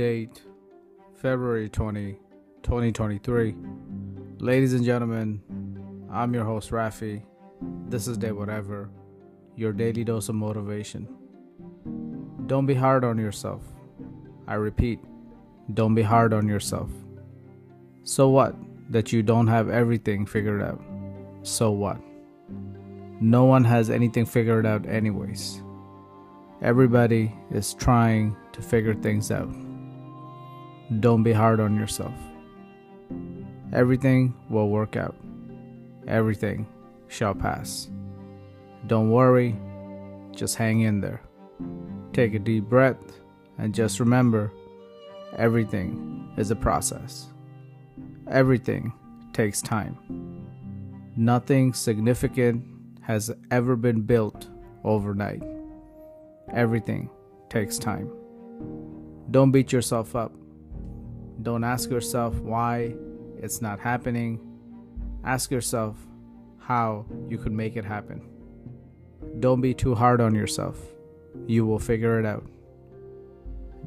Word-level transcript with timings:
date 0.00 0.40
February 1.14 1.68
20, 1.68 2.12
2023. 2.62 3.54
Ladies 4.38 4.72
and 4.72 4.82
gentlemen, 4.82 5.42
I'm 6.10 6.32
your 6.32 6.44
host 6.44 6.70
Rafi. 6.70 7.22
This 7.86 8.08
is 8.08 8.16
Day 8.16 8.32
Whatever, 8.32 8.88
your 9.56 9.74
daily 9.74 10.02
dose 10.02 10.30
of 10.30 10.36
motivation. 10.36 11.06
Don't 12.46 12.64
be 12.64 12.72
hard 12.72 13.04
on 13.04 13.18
yourself. 13.18 13.62
I 14.48 14.54
repeat, 14.54 15.00
don't 15.74 15.94
be 15.94 16.00
hard 16.00 16.32
on 16.32 16.48
yourself. 16.48 16.88
So 18.02 18.30
what 18.30 18.56
that 18.88 19.12
you 19.12 19.22
don't 19.22 19.48
have 19.48 19.68
everything 19.68 20.24
figured 20.24 20.62
out? 20.62 20.80
So 21.42 21.72
what? 21.72 21.98
No 23.20 23.44
one 23.44 23.64
has 23.64 23.90
anything 23.90 24.24
figured 24.24 24.64
out, 24.64 24.86
anyways. 24.88 25.62
Everybody 26.62 27.34
is 27.50 27.74
trying 27.74 28.34
to 28.52 28.62
figure 28.62 28.94
things 28.94 29.30
out. 29.30 29.54
Don't 30.98 31.22
be 31.22 31.32
hard 31.32 31.60
on 31.60 31.76
yourself. 31.76 32.14
Everything 33.72 34.34
will 34.48 34.68
work 34.68 34.96
out. 34.96 35.14
Everything 36.08 36.66
shall 37.06 37.34
pass. 37.34 37.88
Don't 38.88 39.10
worry, 39.10 39.56
just 40.34 40.56
hang 40.56 40.80
in 40.80 41.00
there. 41.00 41.22
Take 42.12 42.34
a 42.34 42.40
deep 42.40 42.64
breath 42.64 43.20
and 43.58 43.72
just 43.72 44.00
remember 44.00 44.52
everything 45.36 46.32
is 46.36 46.50
a 46.50 46.56
process. 46.56 47.28
Everything 48.28 48.92
takes 49.32 49.62
time. 49.62 49.96
Nothing 51.16 51.72
significant 51.72 52.64
has 53.02 53.30
ever 53.50 53.76
been 53.76 54.02
built 54.02 54.48
overnight. 54.82 55.42
Everything 56.52 57.10
takes 57.48 57.78
time. 57.78 58.10
Don't 59.30 59.52
beat 59.52 59.72
yourself 59.72 60.16
up. 60.16 60.32
Don't 61.42 61.64
ask 61.64 61.90
yourself 61.90 62.38
why 62.40 62.94
it's 63.38 63.62
not 63.62 63.80
happening. 63.80 64.40
Ask 65.24 65.50
yourself 65.50 65.96
how 66.58 67.06
you 67.28 67.38
could 67.38 67.52
make 67.52 67.76
it 67.76 67.84
happen. 67.84 68.28
Don't 69.38 69.60
be 69.60 69.74
too 69.74 69.94
hard 69.94 70.20
on 70.20 70.34
yourself. 70.34 70.78
You 71.46 71.66
will 71.66 71.78
figure 71.78 72.18
it 72.18 72.26
out. 72.26 72.44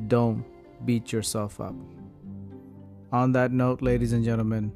Don't 0.08 0.46
beat 0.86 1.12
yourself 1.12 1.62
up. 1.62 1.76
On 3.12 3.31
that 3.34 3.52
note, 3.52 3.81
ladies 3.81 4.14
and 4.14 4.26
gentlemen, 4.26 4.72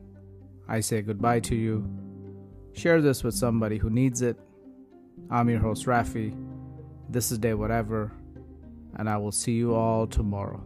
I 0.68 0.82
say 0.82 1.02
goodbye 1.02 1.40
to 1.42 1.56
you. 1.56 1.88
Share 2.74 3.02
this 3.02 3.24
with 3.24 3.34
somebody 3.34 3.78
who 3.78 3.90
needs 3.90 4.22
it. 4.22 4.38
I'm 5.32 5.50
your 5.50 5.60
host, 5.60 5.88
Rafi. 5.88 6.36
This 7.10 7.32
is 7.32 7.40
Day 7.40 7.56
Whatever, 7.56 8.12
and 8.96 9.10
I 9.10 9.18
will 9.18 9.32
see 9.32 9.54
you 9.54 9.74
all 9.74 10.06
tomorrow. 10.06 10.62